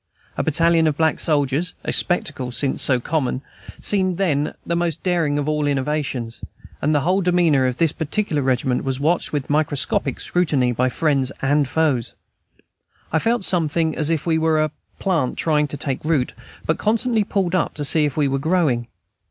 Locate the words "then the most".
4.17-5.03